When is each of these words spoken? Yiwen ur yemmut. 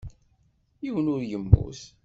Yiwen 0.83 1.11
ur 1.13 1.21
yemmut. 1.29 1.81